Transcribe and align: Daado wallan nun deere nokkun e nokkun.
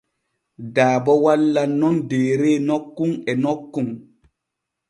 Daado 0.77 1.13
wallan 1.25 1.71
nun 1.79 1.97
deere 2.09 2.51
nokkun 2.67 3.11
e 3.31 3.33
nokkun. 3.43 3.89